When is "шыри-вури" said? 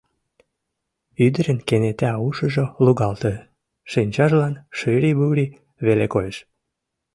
4.77-5.45